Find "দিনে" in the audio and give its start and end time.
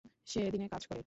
0.51-0.67